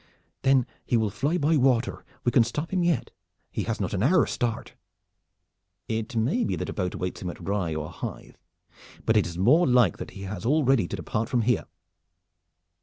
"Then 0.41 0.65
he 0.83 0.97
will 0.97 1.11
fly 1.11 1.37
by 1.37 1.57
water. 1.57 2.03
We 2.23 2.31
can 2.31 2.43
stop 2.43 2.73
him 2.73 2.83
yet. 2.83 3.11
He 3.51 3.65
has 3.65 3.79
not 3.79 3.93
an 3.93 4.01
hour's 4.01 4.31
start." 4.31 4.73
"It 5.87 6.15
may 6.15 6.43
be 6.43 6.55
that 6.55 6.69
a 6.69 6.73
boat 6.73 6.95
awaits 6.95 7.21
him 7.21 7.29
at 7.29 7.39
Rye 7.47 7.75
or 7.75 7.91
Hythe; 7.91 8.33
but 9.05 9.15
it 9.15 9.27
is 9.27 9.37
more 9.37 9.67
like 9.67 9.97
that 9.97 10.09
he 10.17 10.23
has 10.23 10.43
all 10.43 10.63
ready 10.63 10.87
to 10.87 10.95
depart 10.95 11.29
from 11.29 11.43
here. 11.43 11.65